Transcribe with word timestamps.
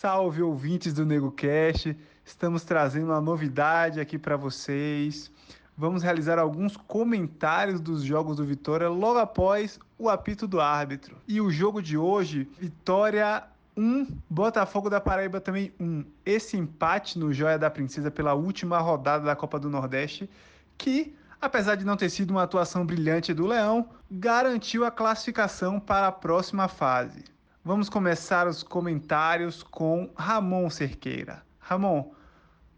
Salve 0.00 0.42
ouvintes 0.42 0.92
do 0.92 1.04
NegoCast, 1.04 1.98
estamos 2.24 2.62
trazendo 2.62 3.06
uma 3.06 3.20
novidade 3.20 3.98
aqui 3.98 4.16
para 4.16 4.36
vocês. 4.36 5.28
Vamos 5.76 6.04
realizar 6.04 6.38
alguns 6.38 6.76
comentários 6.76 7.80
dos 7.80 8.04
jogos 8.04 8.36
do 8.36 8.44
Vitória 8.44 8.88
logo 8.88 9.18
após 9.18 9.80
o 9.98 10.08
apito 10.08 10.46
do 10.46 10.60
árbitro. 10.60 11.16
E 11.26 11.40
o 11.40 11.50
jogo 11.50 11.82
de 11.82 11.98
hoje, 11.98 12.48
Vitória 12.60 13.42
1, 13.76 14.06
Botafogo 14.30 14.88
da 14.88 15.00
Paraíba 15.00 15.40
também 15.40 15.72
1. 15.80 16.04
Esse 16.24 16.56
empate 16.56 17.18
no 17.18 17.32
Joia 17.32 17.58
da 17.58 17.68
Princesa 17.68 18.08
pela 18.08 18.34
última 18.34 18.78
rodada 18.78 19.24
da 19.24 19.34
Copa 19.34 19.58
do 19.58 19.68
Nordeste, 19.68 20.30
que, 20.76 21.12
apesar 21.40 21.74
de 21.74 21.84
não 21.84 21.96
ter 21.96 22.08
sido 22.08 22.30
uma 22.30 22.44
atuação 22.44 22.86
brilhante 22.86 23.34
do 23.34 23.48
Leão, 23.48 23.88
garantiu 24.08 24.84
a 24.84 24.92
classificação 24.92 25.80
para 25.80 26.06
a 26.06 26.12
próxima 26.12 26.68
fase. 26.68 27.24
Vamos 27.64 27.88
começar 27.88 28.46
os 28.46 28.62
comentários 28.62 29.62
com 29.62 30.10
Ramon 30.16 30.70
Cerqueira. 30.70 31.42
Ramon, 31.58 32.12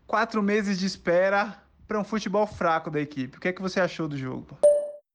quatro 0.07 0.43
meses 0.43 0.79
de 0.79 0.87
espera 0.87 1.63
para 1.87 2.01
um 2.01 2.05
futebol 2.05 2.47
fraco 2.47 2.91
da 2.91 3.01
equipe. 3.01 3.37
O 3.37 3.41
que 3.41 3.49
é 3.49 3.53
que 3.53 3.63
você 3.63 3.79
achou 3.79 4.09
do 4.09 4.17
jogo? 4.17 4.59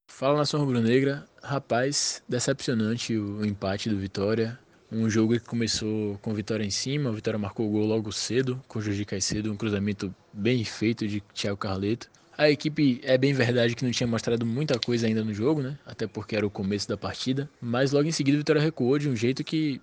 Fala 0.07 0.37
nação 0.37 0.61
rubro-negra, 0.61 1.25
rapaz, 1.43 2.23
decepcionante 2.29 3.17
o 3.17 3.45
empate 3.45 3.89
do 3.89 3.97
Vitória. 3.97 4.57
Um 4.89 5.09
jogo 5.09 5.33
que 5.33 5.39
começou 5.41 6.17
com 6.19 6.33
Vitória 6.33 6.63
em 6.63 6.69
cima, 6.69 7.09
o 7.09 7.13
Vitória 7.13 7.37
marcou 7.37 7.67
o 7.67 7.71
gol 7.71 7.85
logo 7.85 8.11
cedo, 8.13 8.61
com 8.67 8.79
o 8.79 8.81
Jorge 8.81 9.03
Caicedo, 9.03 9.51
um 9.51 9.57
cruzamento 9.57 10.13
bem 10.31 10.63
feito 10.63 11.07
de 11.07 11.19
Thiago 11.33 11.57
Carleto. 11.57 12.09
A 12.37 12.49
equipe 12.49 12.99
é 13.03 13.17
bem 13.17 13.33
verdade 13.33 13.75
que 13.75 13.85
não 13.85 13.91
tinha 13.91 14.07
mostrado 14.07 14.45
muita 14.45 14.77
coisa 14.77 15.07
ainda 15.07 15.23
no 15.23 15.33
jogo, 15.33 15.61
né? 15.61 15.77
Até 15.85 16.05
porque 16.05 16.35
era 16.35 16.45
o 16.45 16.49
começo 16.49 16.87
da 16.87 16.97
partida. 16.97 17.49
Mas 17.61 17.91
logo 17.91 18.07
em 18.07 18.11
seguida 18.11 18.35
o 18.35 18.39
Vitória 18.39 18.61
recuou 18.61 18.99
de 18.99 19.07
um 19.07 19.15
jeito 19.15 19.43
que 19.43 19.79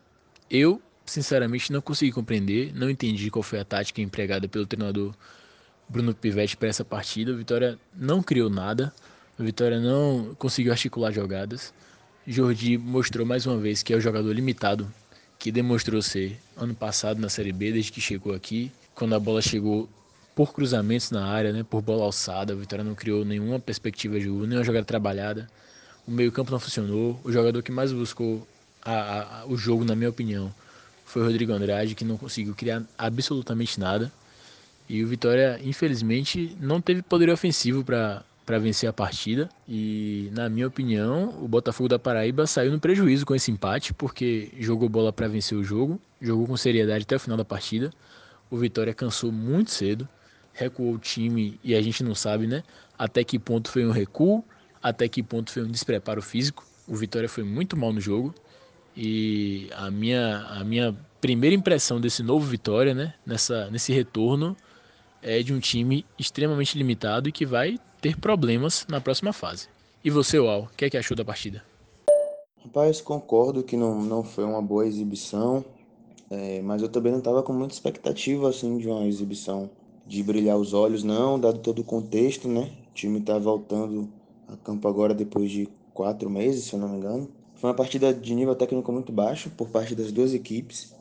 eu, 0.50 0.80
sinceramente, 1.06 1.72
não 1.72 1.80
consegui 1.80 2.12
compreender. 2.12 2.70
Não 2.74 2.90
entendi 2.90 3.30
qual 3.30 3.42
foi 3.42 3.58
a 3.58 3.64
tática 3.64 4.02
empregada 4.02 4.46
pelo 4.48 4.66
treinador 4.66 5.14
Bruno 5.88 6.14
Pivetti 6.14 6.56
para 6.56 6.68
essa 6.68 6.84
partida. 6.84 7.32
O 7.32 7.36
Vitória 7.36 7.78
não 7.96 8.22
criou 8.22 8.50
nada. 8.50 8.92
O 9.38 9.42
Vitória 9.42 9.80
não 9.80 10.34
conseguiu 10.38 10.72
articular 10.72 11.10
jogadas. 11.10 11.72
Jordi 12.26 12.76
mostrou 12.76 13.26
mais 13.26 13.46
uma 13.46 13.56
vez 13.56 13.82
que 13.82 13.94
é 13.94 13.96
o 13.96 14.00
jogador 14.00 14.30
limitado 14.32 14.92
que 15.38 15.50
demonstrou 15.50 16.00
ser 16.00 16.38
ano 16.56 16.74
passado 16.74 17.18
na 17.18 17.28
Série 17.28 17.50
B, 17.50 17.72
desde 17.72 17.90
que 17.90 18.00
chegou 18.00 18.32
aqui. 18.32 18.70
Quando 18.94 19.14
a 19.14 19.18
bola 19.18 19.42
chegou, 19.42 19.88
por 20.34 20.52
cruzamentos 20.52 21.10
na 21.10 21.26
área, 21.26 21.52
né, 21.52 21.62
por 21.62 21.82
bola 21.82 22.04
alçada. 22.04 22.54
O 22.54 22.58
Vitória 22.58 22.84
não 22.84 22.94
criou 22.94 23.24
nenhuma 23.24 23.58
perspectiva 23.58 24.18
de 24.18 24.24
jogo, 24.24 24.46
nenhuma 24.46 24.64
jogada 24.64 24.84
trabalhada. 24.84 25.48
O 26.06 26.10
meio-campo 26.10 26.50
não 26.50 26.58
funcionou. 26.58 27.20
O 27.22 27.30
jogador 27.30 27.62
que 27.62 27.70
mais 27.70 27.92
buscou 27.92 28.46
a, 28.84 29.42
a, 29.42 29.46
o 29.46 29.56
jogo, 29.56 29.84
na 29.84 29.94
minha 29.94 30.10
opinião, 30.10 30.52
foi 31.04 31.22
o 31.22 31.24
Rodrigo 31.26 31.52
Andrade, 31.52 31.94
que 31.94 32.04
não 32.04 32.16
conseguiu 32.16 32.54
criar 32.54 32.82
absolutamente 32.96 33.78
nada. 33.78 34.10
E 34.88 35.02
o 35.04 35.06
Vitória, 35.06 35.60
infelizmente, 35.62 36.56
não 36.60 36.80
teve 36.80 37.02
poder 37.02 37.30
ofensivo 37.30 37.84
para 37.84 38.58
vencer 38.58 38.88
a 38.88 38.92
partida. 38.92 39.48
E, 39.68 40.30
na 40.32 40.48
minha 40.48 40.66
opinião, 40.66 41.34
o 41.42 41.46
Botafogo 41.46 41.88
da 41.88 41.98
Paraíba 41.98 42.46
saiu 42.46 42.72
no 42.72 42.80
prejuízo 42.80 43.24
com 43.24 43.34
esse 43.34 43.50
empate, 43.50 43.94
porque 43.94 44.50
jogou 44.58 44.88
bola 44.88 45.12
para 45.12 45.28
vencer 45.28 45.56
o 45.56 45.62
jogo, 45.62 46.00
jogou 46.20 46.46
com 46.46 46.56
seriedade 46.56 47.04
até 47.04 47.16
o 47.16 47.20
final 47.20 47.36
da 47.36 47.44
partida. 47.44 47.92
O 48.50 48.56
Vitória 48.56 48.92
cansou 48.92 49.30
muito 49.30 49.70
cedo, 49.70 50.08
recuou 50.52 50.94
o 50.94 50.98
time 50.98 51.58
e 51.62 51.74
a 51.74 51.82
gente 51.82 52.02
não 52.02 52.14
sabe, 52.14 52.46
né? 52.46 52.62
Até 52.98 53.24
que 53.24 53.38
ponto 53.38 53.70
foi 53.70 53.86
um 53.86 53.90
recuo, 53.90 54.44
até 54.82 55.08
que 55.08 55.22
ponto 55.22 55.50
foi 55.50 55.62
um 55.62 55.70
despreparo 55.70 56.22
físico. 56.22 56.66
O 56.86 56.94
Vitória 56.94 57.28
foi 57.28 57.44
muito 57.44 57.76
mal 57.76 57.92
no 57.92 58.00
jogo 58.00 58.34
e 58.96 59.68
a 59.72 59.90
minha, 59.90 60.38
a 60.48 60.64
minha 60.64 60.96
primeira 61.20 61.54
impressão 61.54 62.00
desse 62.00 62.22
novo 62.22 62.46
Vitória, 62.46 62.94
né? 62.94 63.14
Nessa, 63.24 63.70
nesse 63.70 63.92
retorno 63.92 64.56
é 65.22 65.42
de 65.42 65.54
um 65.54 65.60
time 65.60 66.04
extremamente 66.18 66.76
limitado 66.76 67.28
e 67.28 67.32
que 67.32 67.46
vai 67.46 67.78
ter 68.00 68.16
problemas 68.16 68.86
na 68.88 69.00
próxima 69.00 69.32
fase. 69.32 69.68
E 70.04 70.10
você, 70.10 70.38
Uau, 70.38 70.62
o 70.64 70.76
que 70.76 70.84
é 70.84 70.90
que 70.90 70.96
achou 70.96 71.16
da 71.16 71.24
partida? 71.24 71.62
Rapaz, 72.64 73.00
concordo 73.00 73.62
que 73.62 73.76
não, 73.76 74.02
não 74.02 74.22
foi 74.22 74.44
uma 74.44 74.60
boa 74.60 74.86
exibição, 74.86 75.64
é, 76.30 76.60
mas 76.62 76.82
eu 76.82 76.88
também 76.88 77.12
não 77.12 77.18
estava 77.18 77.42
com 77.42 77.52
muita 77.52 77.74
expectativa 77.74 78.48
assim 78.48 78.78
de 78.78 78.88
uma 78.88 79.06
exibição 79.06 79.70
de 80.06 80.22
brilhar 80.22 80.56
os 80.56 80.72
olhos, 80.72 81.02
não, 81.02 81.38
dado 81.38 81.58
todo 81.58 81.80
o 81.80 81.84
contexto, 81.84 82.48
né? 82.48 82.70
O 82.90 82.94
time 82.94 83.18
está 83.18 83.38
voltando 83.38 84.08
a 84.48 84.56
campo 84.56 84.86
agora 84.88 85.14
depois 85.14 85.50
de 85.50 85.68
quatro 85.94 86.28
meses, 86.28 86.64
se 86.64 86.74
eu 86.74 86.80
não 86.80 86.88
me 86.88 86.98
engano. 86.98 87.28
Foi 87.54 87.70
uma 87.70 87.76
partida 87.76 88.12
de 88.12 88.34
nível 88.34 88.54
técnico 88.54 88.90
muito 88.92 89.12
baixo 89.12 89.50
por 89.56 89.68
parte 89.68 89.94
das 89.94 90.10
duas 90.10 90.34
equipes. 90.34 90.94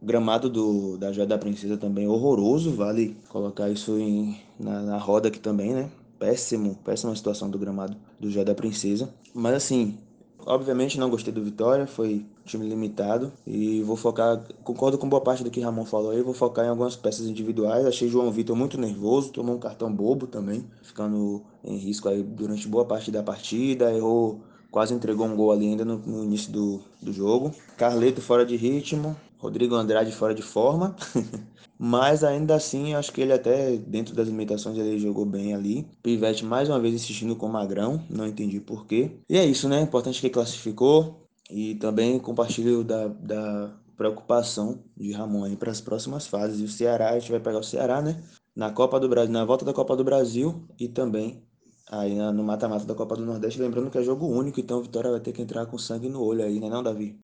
O 0.00 0.04
gramado 0.04 0.50
do, 0.50 0.98
da 0.98 1.12
Joia 1.12 1.26
da 1.26 1.38
Princesa 1.38 1.76
também 1.76 2.06
horroroso, 2.06 2.70
vale 2.72 3.16
colocar 3.28 3.70
isso 3.70 3.98
em, 3.98 4.38
na, 4.60 4.82
na 4.82 4.98
roda 4.98 5.28
aqui 5.28 5.40
também, 5.40 5.72
né? 5.72 5.90
Péssimo, 6.18 6.76
péssima 6.84 7.16
situação 7.16 7.48
do 7.48 7.58
gramado 7.58 7.96
do 8.20 8.30
Joia 8.30 8.44
da 8.44 8.54
Princesa. 8.54 9.08
Mas 9.34 9.54
assim, 9.54 9.98
Obviamente 10.46 10.98
não 10.98 11.10
gostei 11.10 11.32
do 11.32 11.42
Vitória, 11.42 11.88
foi 11.88 12.24
time 12.44 12.68
limitado 12.68 13.32
e 13.44 13.82
vou 13.82 13.96
focar, 13.96 14.40
concordo 14.62 14.96
com 14.96 15.08
boa 15.08 15.20
parte 15.20 15.42
do 15.42 15.50
que 15.50 15.60
Ramon 15.60 15.84
falou 15.84 16.12
aí, 16.12 16.22
vou 16.22 16.32
focar 16.32 16.64
em 16.64 16.68
algumas 16.68 16.94
peças 16.94 17.26
individuais. 17.26 17.84
Achei 17.84 18.08
João 18.08 18.30
Vitor 18.30 18.54
muito 18.54 18.78
nervoso, 18.78 19.32
tomou 19.32 19.56
um 19.56 19.58
cartão 19.58 19.92
bobo 19.92 20.28
também, 20.28 20.64
ficando 20.82 21.42
em 21.64 21.76
risco 21.76 22.08
aí 22.08 22.22
durante 22.22 22.68
boa 22.68 22.84
parte 22.84 23.10
da 23.10 23.24
partida, 23.24 23.92
errou, 23.92 24.40
quase 24.70 24.94
entregou 24.94 25.26
um 25.26 25.34
gol 25.34 25.50
ali 25.50 25.66
ainda 25.66 25.84
no, 25.84 25.98
no 25.98 26.22
início 26.22 26.52
do, 26.52 26.80
do 27.02 27.12
jogo. 27.12 27.52
Carleto 27.76 28.20
fora 28.20 28.46
de 28.46 28.54
ritmo, 28.54 29.16
Rodrigo 29.38 29.74
Andrade 29.74 30.12
fora 30.12 30.34
de 30.34 30.42
forma. 30.42 30.96
Mas 31.78 32.24
ainda 32.24 32.54
assim, 32.54 32.94
acho 32.94 33.12
que 33.12 33.20
ele 33.20 33.32
até, 33.32 33.76
dentro 33.76 34.14
das 34.14 34.28
limitações, 34.28 34.78
ele 34.78 34.98
jogou 34.98 35.26
bem 35.26 35.54
ali. 35.54 35.86
Pivete 36.02 36.44
mais 36.44 36.68
uma 36.68 36.80
vez 36.80 36.94
insistindo 36.94 37.36
com 37.36 37.46
o 37.46 37.52
Magrão, 37.52 38.02
não 38.08 38.26
entendi 38.26 38.60
porquê. 38.60 39.18
E 39.28 39.36
é 39.36 39.44
isso, 39.44 39.68
né? 39.68 39.80
Importante 39.80 40.20
que 40.20 40.30
classificou. 40.30 41.22
E 41.50 41.74
também 41.76 42.18
compartilho 42.18 42.82
da, 42.82 43.06
da 43.08 43.70
preocupação 43.96 44.82
de 44.96 45.12
Ramon 45.12 45.54
para 45.56 45.70
as 45.70 45.80
próximas 45.80 46.26
fases. 46.26 46.60
E 46.60 46.64
o 46.64 46.68
Ceará, 46.68 47.10
a 47.10 47.18
gente 47.18 47.30
vai 47.30 47.40
pegar 47.40 47.58
o 47.58 47.64
Ceará, 47.64 48.00
né? 48.00 48.22
Na 48.54 48.70
Copa 48.70 48.98
do 48.98 49.08
Brasil, 49.08 49.32
na 49.32 49.44
volta 49.44 49.64
da 49.64 49.72
Copa 49.72 49.94
do 49.94 50.02
Brasil 50.02 50.64
e 50.80 50.88
também 50.88 51.42
aí 51.90 52.14
no 52.32 52.42
mata-mata 52.42 52.84
da 52.84 52.94
Copa 52.94 53.16
do 53.16 53.24
Nordeste. 53.24 53.60
Lembrando 53.60 53.90
que 53.90 53.98
é 53.98 54.02
jogo 54.02 54.26
único, 54.26 54.58
então 54.58 54.78
a 54.78 54.82
Vitória 54.82 55.10
vai 55.10 55.20
ter 55.20 55.32
que 55.32 55.42
entrar 55.42 55.66
com 55.66 55.78
sangue 55.78 56.08
no 56.08 56.22
olho 56.22 56.42
aí, 56.42 56.58
né, 56.58 56.68
não, 56.68 56.82
Davi? 56.82 57.18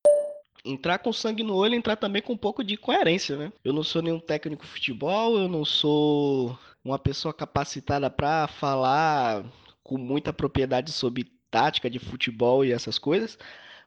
Entrar 0.65 0.99
com 0.99 1.13
sangue 1.13 1.43
no 1.43 1.55
olho, 1.55 1.75
entrar 1.75 1.97
também 1.97 2.23
com 2.23 2.33
um 2.33 2.37
pouco 2.39 2.63
de 2.63 2.77
coerência, 2.77 3.37
né? 3.37 3.53
Eu 3.65 3.73
não 3.73 3.83
sou 3.83 4.03
nenhum 4.03 4.21
técnico 4.21 4.65
de 4.65 4.71
futebol, 4.71 5.39
eu 5.39 5.49
não 5.49 5.65
sou 5.65 6.59
uma 6.85 6.99
pessoa 6.99 7.33
capacitada 7.35 8.11
para 8.11 8.47
falar 8.49 9.45
com 9.83 9.99
muita 9.99 10.33
propriedade 10.33 10.93
sobre 10.93 11.31
tática 11.51 11.91
de 11.91 11.99
futebol 11.99 12.65
e 12.65 12.73
essas 12.73 12.99
coisas, 12.99 13.39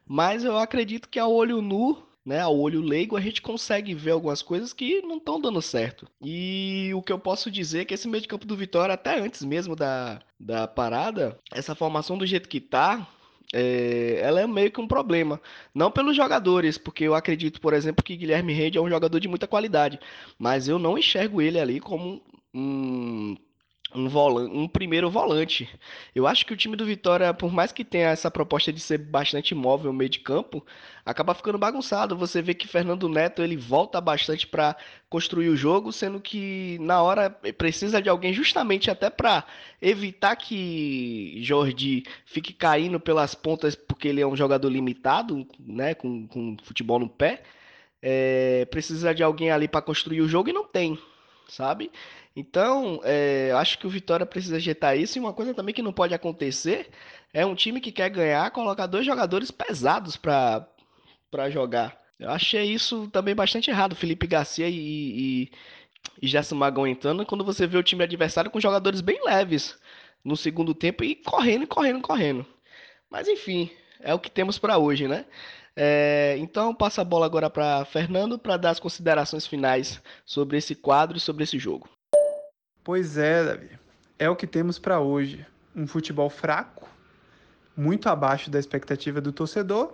mas 0.06 0.44
eu 0.44 0.56
acredito 0.56 1.08
que 1.08 1.18
a 1.18 1.26
olho 1.26 1.60
nu, 1.60 2.06
né, 2.24 2.40
ao 2.40 2.58
olho 2.58 2.80
leigo, 2.80 3.16
a 3.16 3.20
gente 3.20 3.42
consegue 3.42 3.94
ver 3.94 4.12
algumas 4.12 4.42
coisas 4.42 4.72
que 4.72 5.02
não 5.02 5.16
estão 5.16 5.40
dando 5.40 5.60
certo. 5.62 6.08
E 6.22 6.90
o 6.94 7.02
que 7.02 7.12
eu 7.12 7.18
posso 7.18 7.50
dizer 7.50 7.80
é 7.80 7.84
que 7.84 7.94
esse 7.94 8.08
meio 8.08 8.22
de 8.22 8.28
campo 8.28 8.46
do 8.46 8.56
Vitória, 8.56 8.94
até 8.94 9.18
antes 9.18 9.42
mesmo 9.42 9.74
da, 9.76 10.20
da 10.38 10.66
parada, 10.66 11.38
essa 11.52 11.74
formação 11.74 12.16
do 12.16 12.26
jeito 12.26 12.48
que 12.48 12.60
tá, 12.60 13.08
é, 13.58 14.20
ela 14.20 14.40
é 14.40 14.46
meio 14.46 14.70
que 14.70 14.80
um 14.80 14.86
problema. 14.86 15.40
Não 15.74 15.90
pelos 15.90 16.14
jogadores, 16.14 16.76
porque 16.76 17.04
eu 17.04 17.14
acredito, 17.14 17.58
por 17.58 17.72
exemplo, 17.72 18.04
que 18.04 18.16
Guilherme 18.16 18.52
Rede 18.52 18.76
é 18.76 18.80
um 18.80 18.90
jogador 18.90 19.18
de 19.18 19.28
muita 19.28 19.48
qualidade, 19.48 19.98
mas 20.38 20.68
eu 20.68 20.78
não 20.78 20.98
enxergo 20.98 21.40
ele 21.40 21.58
ali 21.58 21.80
como 21.80 22.20
um, 22.54 23.34
um, 23.98 24.62
um 24.62 24.68
primeiro 24.68 25.10
volante. 25.10 25.68
Eu 26.14 26.26
acho 26.26 26.44
que 26.44 26.52
o 26.52 26.56
time 26.56 26.76
do 26.76 26.84
Vitória, 26.84 27.32
por 27.32 27.52
mais 27.52 27.72
que 27.72 27.84
tenha 27.84 28.08
essa 28.08 28.30
proposta 28.30 28.72
de 28.72 28.80
ser 28.80 28.98
bastante 28.98 29.54
móvel 29.54 29.92
no 29.92 29.98
meio 29.98 30.10
de 30.10 30.20
campo, 30.20 30.64
acaba 31.04 31.34
ficando 31.34 31.58
bagunçado. 31.58 32.16
Você 32.16 32.42
vê 32.42 32.54
que 32.54 32.68
Fernando 32.68 33.08
Neto 33.08 33.42
ele 33.42 33.56
volta 33.56 34.00
bastante 34.00 34.46
para 34.46 34.76
construir 35.08 35.48
o 35.48 35.56
jogo, 35.56 35.92
sendo 35.92 36.20
que 36.20 36.78
na 36.80 37.02
hora 37.02 37.30
precisa 37.30 38.02
de 38.02 38.08
alguém 38.08 38.32
justamente 38.32 38.90
até 38.90 39.08
para 39.08 39.44
evitar 39.80 40.36
que 40.36 41.38
Jordi 41.42 42.04
fique 42.24 42.52
caindo 42.52 42.98
pelas 42.98 43.34
pontas, 43.34 43.74
porque 43.74 44.08
ele 44.08 44.20
é 44.20 44.26
um 44.26 44.36
jogador 44.36 44.68
limitado, 44.68 45.46
né, 45.58 45.94
com, 45.94 46.26
com 46.26 46.56
futebol 46.62 46.98
no 46.98 47.08
pé. 47.08 47.42
É, 48.02 48.66
precisa 48.66 49.14
de 49.14 49.22
alguém 49.22 49.50
ali 49.50 49.66
para 49.66 49.82
construir 49.82 50.20
o 50.20 50.28
jogo 50.28 50.50
e 50.50 50.52
não 50.52 50.64
tem, 50.64 50.98
sabe? 51.48 51.90
Então, 52.34 53.00
é, 53.04 53.52
acho 53.52 53.78
que 53.78 53.86
o 53.86 53.90
Vitória 53.90 54.26
precisa 54.26 54.56
ajeitar 54.56 54.96
isso. 54.96 55.18
E 55.18 55.20
uma 55.20 55.32
coisa 55.32 55.54
também 55.54 55.74
que 55.74 55.82
não 55.82 55.92
pode 55.92 56.14
acontecer 56.14 56.88
é 57.32 57.44
um 57.44 57.54
time 57.54 57.80
que 57.80 57.92
quer 57.92 58.10
ganhar 58.10 58.50
colocar 58.50 58.86
dois 58.86 59.06
jogadores 59.06 59.50
pesados 59.50 60.16
para 60.16 60.68
jogar. 61.50 62.00
Eu 62.18 62.30
achei 62.30 62.64
isso 62.64 63.08
também 63.08 63.34
bastante 63.34 63.70
errado. 63.70 63.96
Felipe 63.96 64.26
Garcia 64.26 64.68
e, 64.68 64.74
e, 64.74 65.50
e 66.22 66.26
Gerson 66.26 66.54
Magão 66.56 66.86
entrando 66.86 67.26
quando 67.26 67.44
você 67.44 67.66
vê 67.66 67.76
o 67.76 67.82
time 67.82 68.04
adversário 68.04 68.50
com 68.50 68.60
jogadores 68.60 69.00
bem 69.00 69.20
leves 69.24 69.78
no 70.24 70.36
segundo 70.36 70.74
tempo 70.74 71.04
e 71.04 71.14
correndo, 71.14 71.66
correndo, 71.66 72.00
correndo. 72.00 72.46
Mas 73.10 73.28
enfim, 73.28 73.70
é 74.00 74.12
o 74.14 74.18
que 74.18 74.30
temos 74.30 74.58
para 74.58 74.78
hoje, 74.78 75.06
né? 75.06 75.26
É, 75.78 76.36
então, 76.38 76.74
passa 76.74 77.02
a 77.02 77.04
bola 77.04 77.26
agora 77.26 77.50
para 77.50 77.84
Fernando 77.84 78.38
para 78.38 78.56
dar 78.56 78.70
as 78.70 78.80
considerações 78.80 79.46
finais 79.46 80.00
sobre 80.24 80.56
esse 80.56 80.74
quadro 80.74 81.18
e 81.18 81.20
sobre 81.20 81.44
esse 81.44 81.58
jogo. 81.58 81.88
Pois 82.82 83.18
é, 83.18 83.44
Davi. 83.44 83.78
É 84.18 84.30
o 84.30 84.36
que 84.36 84.46
temos 84.46 84.78
para 84.78 85.00
hoje. 85.00 85.44
Um 85.74 85.86
futebol 85.86 86.30
fraco, 86.30 86.88
muito 87.76 88.08
abaixo 88.08 88.50
da 88.50 88.58
expectativa 88.58 89.20
do 89.20 89.30
torcedor, 89.30 89.92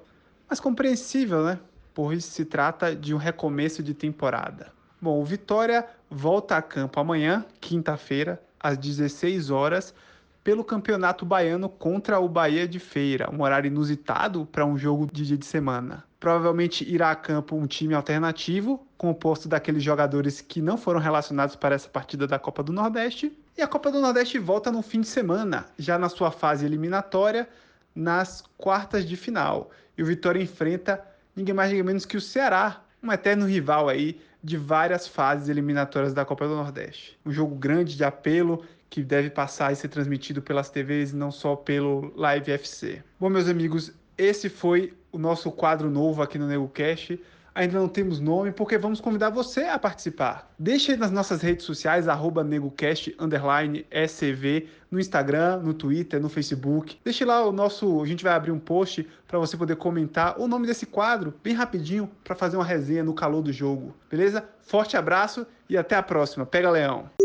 mas 0.49 0.61
compreensível, 0.61 1.43
né? 1.43 1.59
Pois 1.93 2.25
se 2.25 2.45
trata 2.45 2.95
de 2.95 3.13
um 3.13 3.19
recomeço 3.19 3.83
de 3.83 3.93
temporada. 3.93 4.73
Bom, 5.01 5.21
o 5.21 5.25
Vitória 5.25 5.85
volta 6.09 6.57
a 6.57 6.63
campo 6.63 7.01
amanhã, 7.01 7.45
quinta-feira, 7.61 8.41
às 8.61 8.79
16 8.79 9.51
horas, 9.51 9.93
pelo 10.45 10.65
Campeonato 10.65 11.25
Baiano 11.25 11.69
contra 11.69 12.19
o 12.19 12.29
Bahia 12.29 12.67
de 12.67 12.79
Feira, 12.79 13.31
um 13.33 13.43
horário 13.43 13.69
inusitado 13.69 14.47
para 14.47 14.67
um 14.67 14.77
jogo 14.77 15.09
de 15.13 15.25
dia 15.25 15.37
de 15.37 15.47
semana. 15.47 16.05
Provavelmente 16.19 16.89
irá 16.89 17.11
a 17.11 17.17
campo 17.17 17.57
um 17.57 17.67
time 17.67 17.95
alternativo, 17.95 18.85
composto 18.97 19.49
daqueles 19.49 19.83
jogadores 19.83 20.41
que 20.41 20.61
não 20.61 20.77
foram 20.77 21.01
relacionados 21.01 21.57
para 21.57 21.75
essa 21.75 21.89
partida 21.89 22.27
da 22.27 22.39
Copa 22.39 22.63
do 22.63 22.73
Nordeste. 22.73 23.37
E 23.57 23.63
a 23.63 23.69
Copa 23.69 23.91
do 23.91 24.01
Nordeste 24.01 24.39
volta 24.39 24.71
no 24.71 24.83
fim 24.83 25.01
de 25.01 25.09
semana, 25.09 25.67
já 25.79 25.99
na 25.99 26.09
sua 26.09 26.31
fase 26.31 26.65
eliminatória, 26.65 27.49
nas 27.95 28.45
quartas 28.57 29.05
de 29.05 29.17
final. 29.17 29.71
E 29.97 30.03
o 30.03 30.07
Vitória 30.07 30.43
enfrenta 30.43 31.05
ninguém 31.37 31.55
mais 31.55 31.71
ninguém 31.71 31.85
menos 31.85 32.05
que 32.05 32.17
o 32.17 32.21
Ceará, 32.21 32.83
um 33.03 33.13
eterno 33.13 33.47
rival 33.47 33.89
aí 33.89 34.21
de 34.43 34.57
várias 34.57 35.07
fases 35.07 35.49
eliminatórias 35.49 36.13
da 36.15 36.25
Copa 36.25 36.49
do 36.49 36.57
Nordeste. 36.57 37.19
Um 37.25 37.31
jogo 37.31 37.55
grande 37.55 37.97
de 37.97 38.05
apelo 38.05 38.65
que 38.93 39.03
deve 39.03 39.31
passar 39.31 39.73
e 39.73 39.77
ser 39.77 39.89
transmitido 39.89 40.43
pelas 40.43 40.69
TVs 40.69 41.13
e 41.13 41.17
não 41.17 41.31
só 41.31 41.57
pelo 41.57 42.13
Live 42.15 42.53
FC. 42.53 43.03
Bom, 43.19 43.31
meus 43.31 43.49
amigos, 43.49 43.91
esse 44.19 44.51
foi 44.51 44.93
o 45.11 45.17
nosso 45.17 45.51
quadro 45.51 45.89
novo 45.89 46.21
aqui 46.21 46.39
no 46.39 46.47
NegoCast 46.47 47.19
ainda 47.55 47.79
não 47.79 47.89
temos 47.89 48.19
nome, 48.19 48.51
porque 48.51 48.79
vamos 48.79 49.01
convidar 49.01 49.31
você 49.31 49.65
a 49.65 49.79
participar. 49.79 50.51
Deixe 50.59 50.97
nas 50.97 51.11
nossas 51.11 51.43
redes 51.43 51.65
sociais, 51.65 52.09
arroba 52.09 52.43
NegoCast, 52.43 53.15
no 54.91 55.01
Instagram, 55.01 55.59
no 55.59 55.75
Twitter, 55.75 56.21
no 56.21 56.29
Facebook. 56.29 56.99
Deixe 57.05 57.25
lá 57.25 57.47
o 57.47 57.53
nosso, 57.53 58.03
a 58.03 58.07
gente 58.07 58.25
vai 58.25 58.33
abrir 58.33 58.53
um 58.53 58.59
post 58.59 59.07
para 59.27 59.39
você 59.39 59.57
poder 59.57 59.77
comentar 59.77 60.41
o 60.41 60.47
nome 60.47 60.67
desse 60.67 60.87
quadro, 60.87 61.35
bem 61.43 61.55
rapidinho, 61.55 62.11
para 62.25 62.35
fazer 62.35 62.57
uma 62.57 62.65
resenha 62.65 63.05
no 63.05 63.15
calor 63.15 63.43
do 63.43 63.53
jogo. 63.53 63.95
Beleza? 64.11 64.45
Forte 64.63 64.97
abraço 64.97 65.47
e 65.69 65.77
até 65.77 65.97
a 65.97 66.03
próxima. 66.03 66.47
Pega 66.47 66.71
Leão! 66.71 67.22